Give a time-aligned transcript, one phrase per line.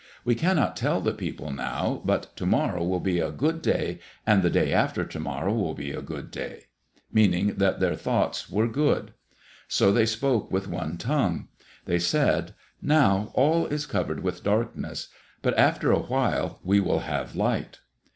[0.25, 4.41] We cannot tell the people now, but to morrow will be a good day and
[4.41, 6.63] the day after to morrow will be a good day,"
[7.13, 9.13] meaning that their thoughts were good.
[9.67, 11.49] So they spoke with one tongue.
[11.85, 15.09] They said, "Now all is covered with darkness,
[15.43, 17.77] but after a while we will have light."